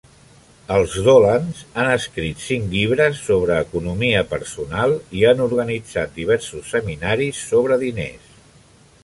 Els 0.75 0.93
Dolans 1.07 1.59
han 1.81 1.89
escrit 1.97 2.41
cinc 2.45 2.65
llibres 2.77 3.19
sobre 3.27 3.59
economia 3.67 4.25
personal 4.33 4.97
i 5.21 5.23
han 5.33 5.45
organitzat 5.47 6.19
diversos 6.19 6.73
seminaris 6.75 7.45
sobre 7.53 7.81
diners. 7.87 8.35